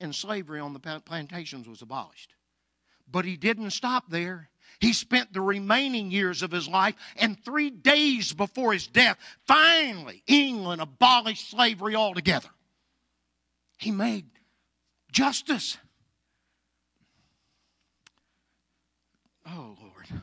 [0.00, 2.34] and slavery on the plantations was abolished.
[3.10, 4.50] But he didn't stop there.
[4.80, 10.22] He spent the remaining years of his life, and three days before his death, finally,
[10.26, 12.48] England abolished slavery altogether.
[13.78, 14.26] He made
[15.16, 15.78] justice.
[19.46, 20.22] Oh, Lord.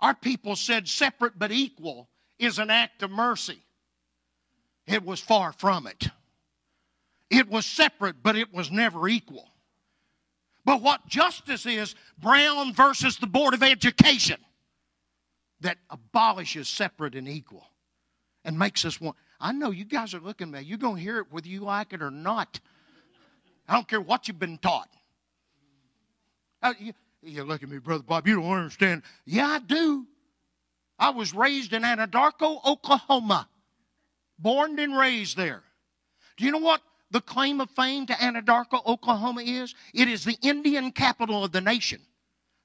[0.00, 3.62] Our people said separate but equal is an act of mercy.
[4.86, 6.08] It was far from it.
[7.30, 9.48] It was separate, but it was never equal.
[10.66, 14.36] But what justice is, Brown versus the Board of Education,
[15.60, 17.66] that abolishes separate and equal
[18.44, 19.16] and makes us want.
[19.40, 20.68] I know you guys are looking at me.
[20.68, 22.60] You're going to hear it whether you like it or not.
[23.68, 24.88] I don't care what you've been taught.
[26.62, 29.02] Uh, you, you look at me, Brother Bob, you don't understand.
[29.24, 30.06] Yeah, I do.
[30.98, 33.48] I was raised in Anadarko, Oklahoma.
[34.38, 35.62] Born and raised there.
[36.36, 39.74] Do you know what the claim of fame to Anadarko, Oklahoma is?
[39.94, 42.00] It is the Indian capital of the nation.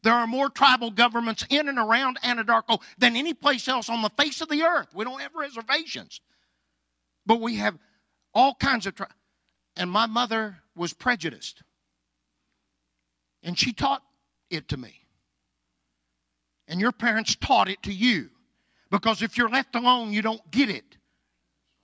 [0.03, 4.11] There are more tribal governments in and around Anadarko than any place else on the
[4.17, 4.89] face of the earth.
[4.93, 6.21] We don't have reservations.
[7.25, 7.77] But we have
[8.33, 8.95] all kinds of.
[8.95, 9.07] Tri-
[9.77, 11.61] and my mother was prejudiced.
[13.43, 14.03] And she taught
[14.49, 15.01] it to me.
[16.67, 18.29] And your parents taught it to you.
[18.89, 20.97] Because if you're left alone, you don't get it.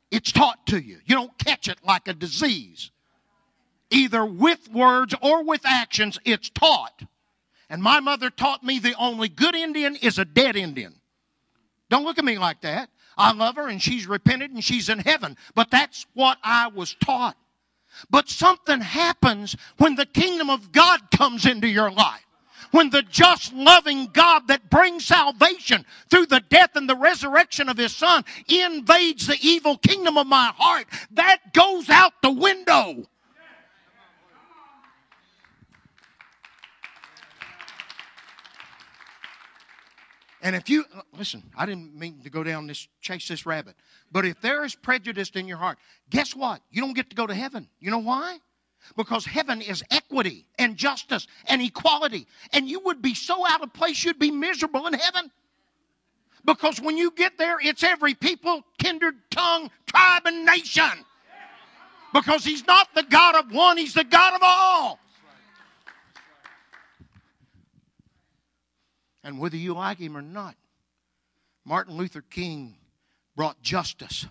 [0.10, 1.00] It's taught to you.
[1.06, 2.92] You don't catch it like a disease.
[3.90, 7.04] Either with words or with actions, it's taught.
[7.70, 10.96] And my mother taught me the only good Indian is a dead Indian.
[11.90, 12.90] Don't look at me like that.
[13.17, 15.38] I love her and she's repented and she's in heaven.
[15.56, 17.38] But that's what I was taught.
[18.10, 22.26] But something happens when the kingdom of God comes into your life
[22.71, 27.78] when the just loving God that brings salvation through the death and the resurrection of
[27.78, 33.06] his son invades the evil kingdom of my heart, that goes out the window.
[40.42, 40.86] And if you
[41.18, 43.76] listen, I didn't mean to go down this chase this rabbit.
[44.12, 45.78] But if there is prejudice in your heart,
[46.10, 46.62] guess what?
[46.72, 47.68] You don't get to go to heaven.
[47.80, 48.40] You know why?
[48.98, 52.26] Because heaven is equity and justice and equality.
[52.54, 55.30] And you would be so out of place, you'd be miserable in heaven.
[56.44, 61.06] Because when you get there, it's every people, kindred, tongue, tribe, and nation.
[62.14, 65.00] Because he's not the God of one, he's the God of all.
[69.24, 70.56] And whether you like him or not,
[71.64, 72.76] Martin Luther King
[73.36, 74.26] brought justice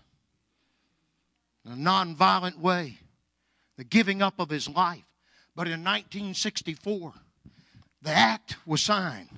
[1.64, 2.98] in a nonviolent way
[3.76, 5.05] the giving up of his life.
[5.55, 7.12] But in 1964,
[8.03, 9.29] the act was signed.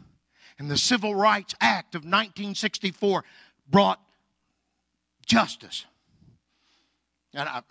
[0.59, 3.25] And the Civil Rights Act of 1964
[3.69, 4.01] brought
[5.27, 5.85] justice.
[7.35, 7.63] And I,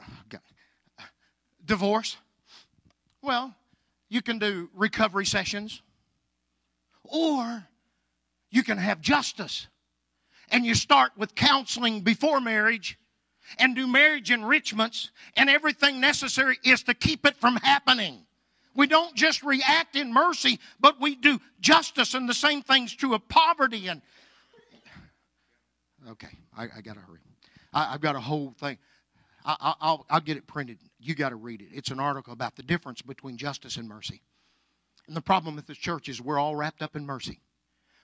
[1.63, 2.17] divorce.
[3.22, 3.56] Well,
[4.10, 5.82] you can do recovery sessions,
[7.04, 7.65] or
[8.52, 9.68] you can have justice.
[10.50, 13.00] And you start with counseling before marriage
[13.58, 18.26] and do marriage enrichments, and everything necessary is to keep it from happening.
[18.76, 23.14] We don't just react in mercy, but we do justice, and the same thing's true
[23.14, 23.88] of poverty.
[23.88, 24.02] And
[26.10, 27.20] okay, I, I got to hurry.
[27.74, 28.78] I, have got a whole thing.
[29.44, 30.78] I, will I'll get it printed.
[31.00, 31.70] You got to read it.
[31.72, 34.22] It's an article about the difference between justice and mercy.
[35.08, 37.42] And the problem with the church is we're all wrapped up in mercy.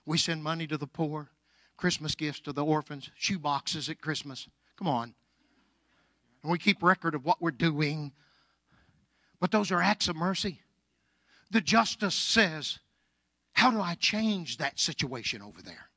[0.08, 1.30] We send money to the poor,
[1.76, 4.48] Christmas gifts to the orphans, shoe boxes at Christmas.
[4.76, 5.14] Come on
[6.42, 8.12] and we keep record of what we're doing.
[9.40, 10.60] But those are acts of mercy.
[11.50, 12.78] The justice says,
[13.52, 15.90] How do I change that situation over there?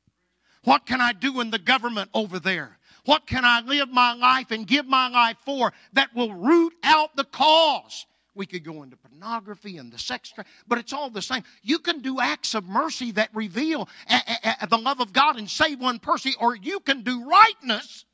[0.63, 2.77] What can I do in the government over there?
[3.05, 7.15] What can I live my life and give my life for that will root out
[7.15, 8.05] the cause?
[8.33, 11.43] We could go into pornography and the sex, trade, but it's all the same.
[11.63, 15.37] You can do acts of mercy that reveal a, a, a, the love of God
[15.37, 18.05] and save one person, or you can do rightness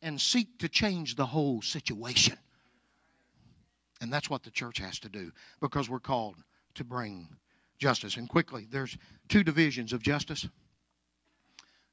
[0.00, 2.38] and seek to change the whole situation.
[4.00, 6.36] And that's what the church has to do because we're called
[6.74, 7.28] to bring
[7.78, 8.16] justice.
[8.16, 8.96] And quickly, there's
[9.28, 10.46] two divisions of justice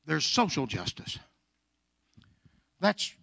[0.05, 1.19] there's social justice.
[2.79, 3.15] That's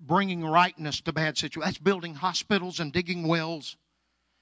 [0.00, 1.74] bringing rightness to bad situations.
[1.74, 3.76] That's building hospitals and digging wells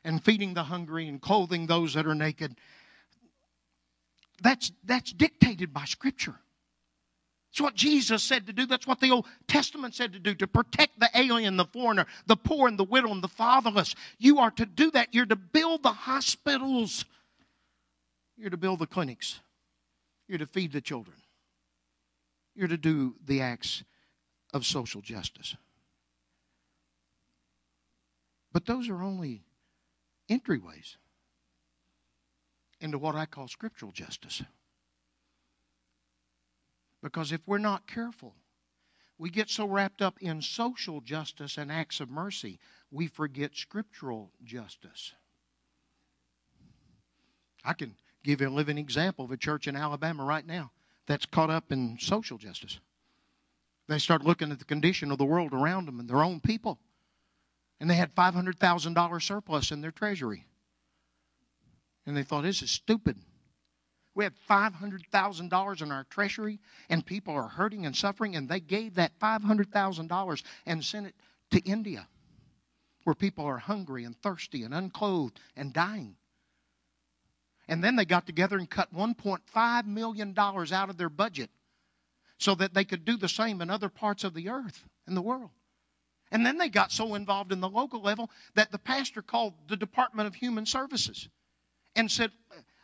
[0.04, 2.56] and feeding the hungry and clothing those that are naked.
[4.42, 6.34] That's, that's dictated by Scripture.
[7.50, 8.66] That's what Jesus said to do.
[8.66, 12.36] That's what the Old Testament said to do to protect the alien, the foreigner, the
[12.36, 13.94] poor, and the widow, and the fatherless.
[14.18, 15.14] You are to do that.
[15.14, 17.06] You're to build the hospitals,
[18.36, 19.40] you're to build the clinics,
[20.28, 21.16] you're to feed the children,
[22.54, 23.84] you're to do the acts
[24.52, 25.56] of social justice.
[28.52, 29.42] But those are only
[30.30, 30.96] entryways
[32.80, 34.42] into what I call scriptural justice.
[37.02, 38.34] Because if we're not careful,
[39.18, 42.58] we get so wrapped up in social justice and acts of mercy,
[42.90, 45.12] we forget scriptural justice.
[47.64, 50.70] I can give you a living example of a church in Alabama right now
[51.06, 52.78] that's caught up in social justice.
[53.88, 56.78] They start looking at the condition of the world around them and their own people.
[57.78, 60.46] And they had $500,000 surplus in their treasury.
[62.04, 63.18] And they thought, this is stupid.
[64.14, 66.58] We have $500,000 in our treasury,
[66.88, 71.14] and people are hurting and suffering, and they gave that $500,000 and sent it
[71.50, 72.08] to India,
[73.04, 76.16] where people are hungry and thirsty and unclothed and dying.
[77.68, 81.50] And then they got together and cut $1.5 million out of their budget
[82.38, 85.22] so that they could do the same in other parts of the earth and the
[85.22, 85.50] world.
[86.32, 89.76] And then they got so involved in the local level that the pastor called the
[89.76, 91.28] Department of Human Services
[91.94, 92.32] and said,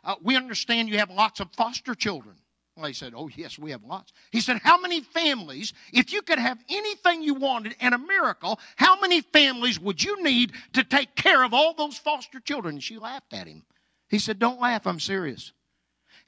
[0.05, 2.37] uh, We understand you have lots of foster children.
[2.77, 4.13] Well, he said, Oh, yes, we have lots.
[4.31, 8.61] He said, How many families, if you could have anything you wanted and a miracle,
[8.77, 12.77] how many families would you need to take care of all those foster children?
[12.77, 13.65] And she laughed at him.
[14.09, 15.53] He said, Don't laugh, I'm serious.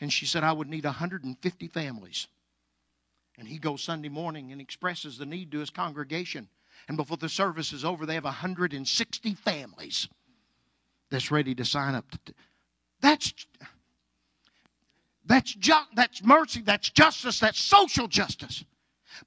[0.01, 2.27] And she said, I would need 150 families.
[3.39, 6.49] And he goes Sunday morning and expresses the need to his congregation.
[6.89, 10.09] And before the service is over, they have 160 families
[11.11, 12.07] that's ready to sign up.
[13.01, 13.32] That's
[15.26, 18.64] that's ju- that's mercy, that's justice, that's social justice.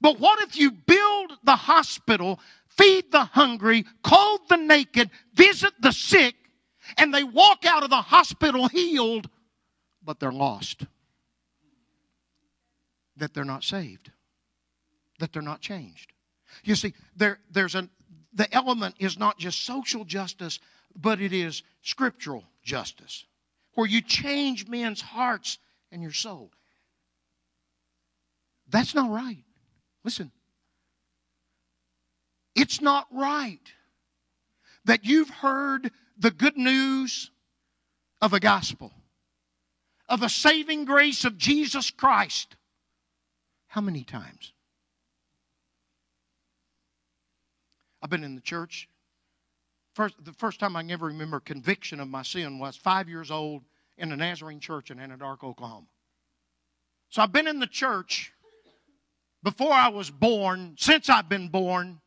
[0.00, 2.38] But what if you build the hospital,
[2.68, 6.36] feed the hungry, clothe the naked, visit the sick,
[6.96, 9.28] and they walk out of the hospital healed,
[10.04, 10.84] but they're lost?
[13.18, 14.10] That they're not saved,
[15.18, 16.12] that they're not changed.
[16.64, 17.90] You see, there, there's an,
[18.32, 20.58] the element is not just social justice,
[20.94, 23.24] but it is scriptural justice,
[23.74, 25.58] where you change men's hearts
[25.92, 26.50] and your soul.
[28.68, 29.44] That's not right.
[30.04, 30.30] Listen,
[32.54, 33.60] it's not right
[34.84, 37.30] that you've heard the good news
[38.20, 38.92] of the gospel,
[40.08, 42.56] of the saving grace of Jesus Christ.
[43.68, 44.52] How many times?
[48.02, 48.88] I've been in the church.
[49.94, 53.30] First, the first time I can ever remember conviction of my sin was five years
[53.30, 53.62] old
[53.98, 55.86] in the Nazarene church in Anadarko, Oklahoma.
[57.10, 58.32] So I've been in the church
[59.42, 62.00] before I was born, since I've been born,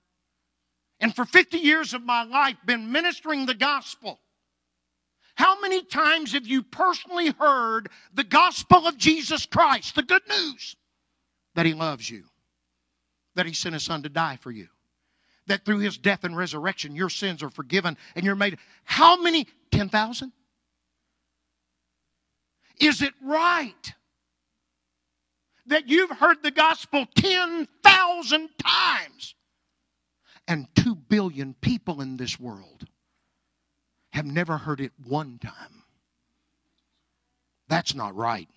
[0.99, 4.19] and for 50 years of my life been ministering the gospel.
[5.35, 10.75] How many times have you personally heard the gospel of Jesus Christ, the good news
[11.55, 12.23] that He loves you,
[13.35, 14.67] that He sent His Son to die for you?
[15.47, 18.57] that through his death and resurrection your sins are forgiven and you're made.
[18.83, 19.47] How many?
[19.71, 20.31] 10,000?
[22.79, 23.93] Is it right
[25.67, 29.35] that you've heard the gospel 10,000 times
[30.47, 32.85] and 2 billion people in this world
[34.11, 35.83] have never heard it one time?
[37.67, 38.49] That's not right.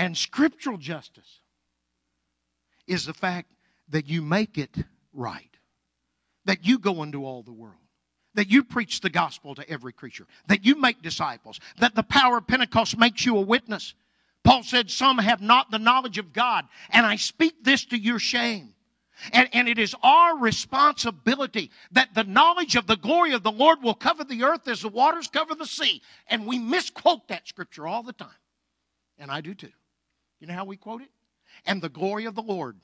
[0.00, 1.40] And scriptural justice
[2.86, 3.52] is the fact
[3.90, 4.74] that you make it
[5.12, 5.54] right,
[6.46, 7.74] that you go into all the world,
[8.32, 12.38] that you preach the gospel to every creature, that you make disciples, that the power
[12.38, 13.92] of Pentecost makes you a witness.
[14.42, 18.18] Paul said, Some have not the knowledge of God, and I speak this to your
[18.18, 18.72] shame.
[19.34, 23.82] And, and it is our responsibility that the knowledge of the glory of the Lord
[23.82, 26.00] will cover the earth as the waters cover the sea.
[26.26, 28.30] And we misquote that scripture all the time.
[29.18, 29.68] And I do too.
[30.40, 31.10] You know how we quote it?
[31.66, 32.76] and the glory of the Lord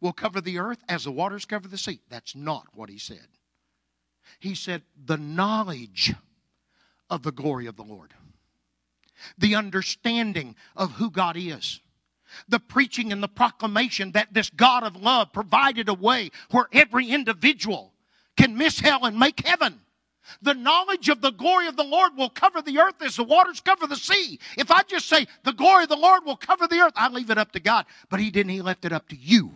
[0.00, 2.00] will cover the earth as the waters cover the sea.
[2.08, 3.26] That's not what he said.
[4.40, 6.14] He said, the knowledge
[7.10, 8.14] of the glory of the Lord,
[9.38, 11.80] the understanding of who God is,
[12.48, 17.08] the preaching and the proclamation that this God of love provided a way where every
[17.08, 17.92] individual
[18.36, 19.80] can miss hell and make heaven.
[20.42, 23.60] The knowledge of the glory of the Lord will cover the earth as the waters
[23.60, 24.38] cover the sea.
[24.56, 27.30] If I just say the glory of the Lord will cover the earth, I leave
[27.30, 27.86] it up to God.
[28.08, 29.52] But He didn't, He left it up to you.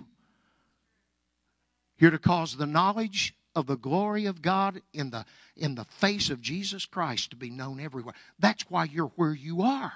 [1.98, 5.24] You're to cause the knowledge of the glory of God in the,
[5.56, 8.14] in the face of Jesus Christ to be known everywhere.
[8.38, 9.92] That's why you're where you are,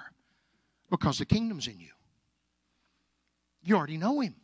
[0.89, 1.91] because the kingdom's in you.
[3.63, 4.35] You already know Him.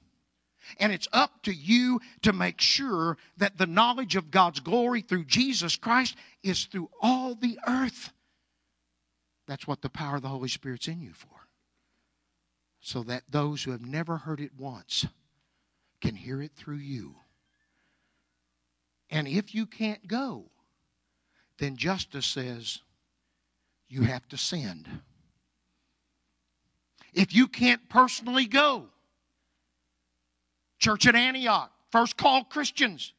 [0.79, 5.25] And it's up to you to make sure that the knowledge of God's glory through
[5.25, 8.11] Jesus Christ is through all the earth.
[9.47, 11.27] That's what the power of the Holy Spirit's in you for.
[12.81, 15.05] So that those who have never heard it once
[16.01, 17.15] can hear it through you.
[19.09, 20.45] And if you can't go,
[21.57, 22.79] then justice says
[23.87, 24.87] you have to send.
[27.13, 28.85] If you can't personally go,
[30.79, 33.13] Church at Antioch, first called Christians,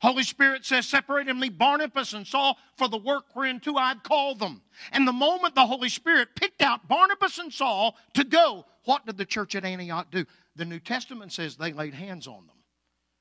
[0.00, 4.60] Holy Spirit says, Separate me Barnabas and Saul for the work whereunto I've called them.
[4.92, 9.16] And the moment the Holy Spirit picked out Barnabas and Saul to go, what did
[9.16, 10.26] the church at Antioch do?
[10.56, 12.56] The New Testament says they laid hands on them.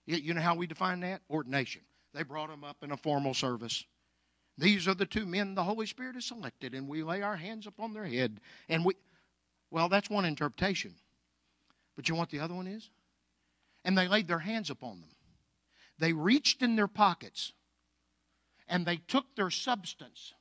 [0.05, 1.21] You know how we define that?
[1.29, 1.83] Ordination.
[2.13, 3.85] They brought them up in a formal service.
[4.57, 7.65] These are the two men the Holy Spirit has selected, and we lay our hands
[7.65, 8.41] upon their head.
[8.67, 8.95] And we,
[9.71, 10.93] well, that's one interpretation.
[11.95, 12.89] But you know what the other one is?
[13.85, 15.09] And they laid their hands upon them.
[15.99, 17.53] They reached in their pockets
[18.67, 20.33] and they took their substance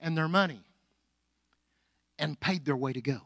[0.00, 0.62] and their money
[2.18, 3.20] and paid their way to go.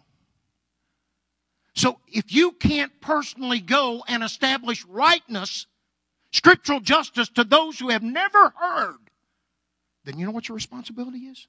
[1.74, 5.66] So if you can't personally go and establish rightness,
[6.32, 8.98] scriptural justice to those who have never heard,
[10.04, 11.48] then you know what your responsibility is?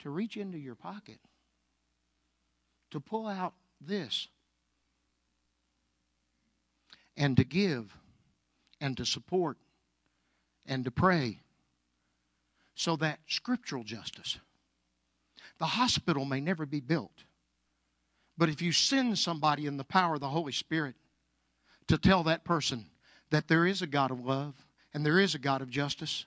[0.00, 1.18] To reach into your pocket,
[2.90, 4.28] to pull out this
[7.16, 7.96] and to give
[8.80, 9.56] and to support
[10.66, 11.40] and to pray
[12.74, 14.38] so that scriptural justice,
[15.58, 17.24] the hospital may never be built.
[18.36, 20.96] But if you send somebody in the power of the Holy Spirit
[21.86, 22.86] to tell that person
[23.30, 24.54] that there is a God of love
[24.92, 26.26] and there is a God of justice,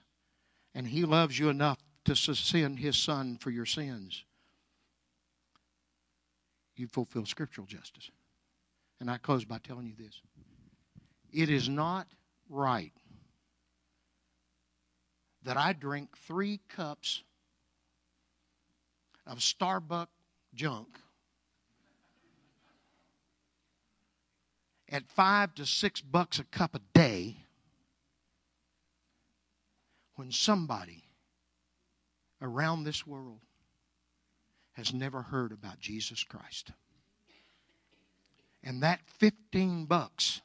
[0.73, 4.23] and He loves you enough to send His Son for your sins,
[6.75, 8.09] you fulfill scriptural justice.
[8.99, 10.21] And I close by telling you this.
[11.31, 12.07] It is not
[12.49, 12.93] right
[15.43, 17.23] that I drink three cups
[19.25, 20.07] of Starbucks
[20.53, 20.87] junk
[24.89, 27.37] at five to six bucks a cup a day
[30.15, 31.03] when somebody
[32.41, 33.39] around this world
[34.73, 36.71] has never heard about Jesus Christ.
[38.63, 40.41] And that 15 bucks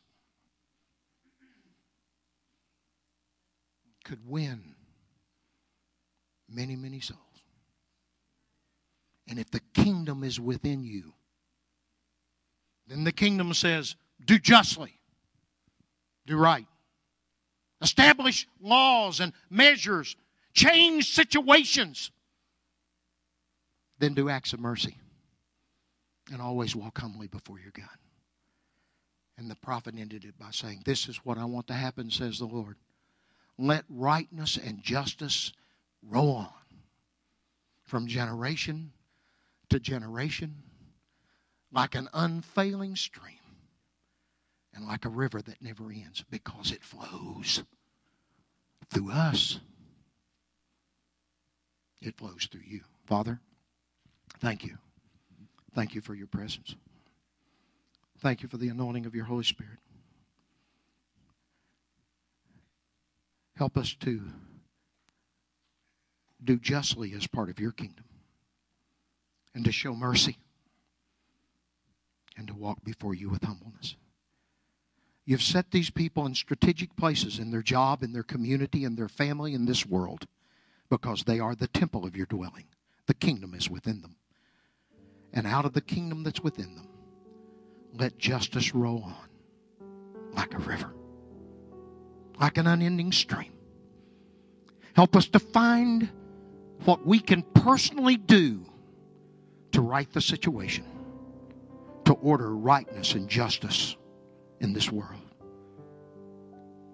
[4.02, 4.74] could win
[6.48, 7.18] many, many souls.
[9.28, 11.14] And if the kingdom is within you,
[12.86, 14.98] then the kingdom says, do justly,
[16.26, 16.66] do right,
[17.80, 20.16] establish laws and measures,
[20.52, 22.10] change situations,
[23.98, 24.96] then do acts of mercy,
[26.32, 27.86] and always walk humbly before your God.
[29.38, 32.38] And the prophet ended it by saying, This is what I want to happen, says
[32.38, 32.76] the Lord
[33.62, 35.52] let rightness and justice
[36.02, 36.48] roll on
[37.84, 38.92] from generation
[39.70, 40.56] to generation
[41.72, 43.36] like an unfailing stream
[44.74, 47.62] and like a river that never ends because it flows
[48.90, 49.60] through us.
[52.00, 52.80] It flows through you.
[53.06, 53.38] Father,
[54.40, 54.78] thank you.
[55.74, 56.74] Thank you for your presence.
[58.18, 59.78] Thank you for the anointing of your Holy Spirit.
[63.54, 64.22] Help us to
[66.42, 68.04] do justly as part of your kingdom
[69.54, 70.38] and to show mercy
[72.36, 73.96] and to walk before you with humbleness.
[75.24, 79.08] You've set these people in strategic places in their job, in their community, in their
[79.08, 80.26] family, in this world
[80.92, 82.66] because they are the temple of your dwelling.
[83.06, 84.16] The kingdom is within them.
[85.32, 86.88] And out of the kingdom that's within them,
[87.94, 89.28] let justice roll on
[90.34, 90.92] like a river
[92.40, 93.52] like an unending stream.
[94.94, 96.10] Help us to find
[96.84, 98.64] what we can personally do
[99.72, 100.84] to right the situation,
[102.04, 103.96] to order rightness and justice
[104.60, 105.20] in this world.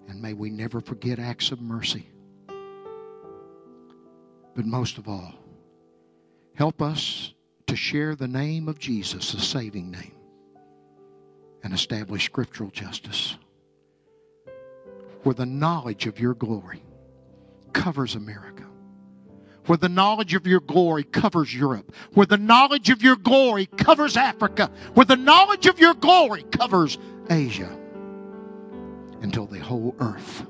[0.07, 2.09] And may we never forget acts of mercy.
[4.55, 5.33] But most of all,
[6.55, 7.33] help us
[7.67, 10.15] to share the name of Jesus, the saving name,
[11.63, 13.37] and establish scriptural justice
[15.23, 16.83] where the knowledge of your glory
[17.73, 18.65] covers America,
[19.65, 24.17] where the knowledge of your glory covers Europe, where the knowledge of your glory covers
[24.17, 26.97] Africa, where the knowledge of your glory covers
[27.29, 27.77] Asia,
[29.21, 30.45] until the whole earth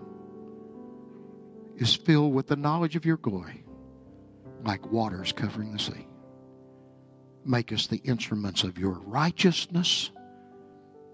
[1.78, 3.64] is filled with the knowledge of your glory,
[4.64, 6.08] like waters covering the sea.
[7.46, 10.12] Make us the instruments of your righteousness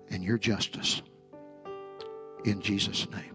[0.10, 1.02] and your justice.
[2.44, 3.35] In Jesus' name.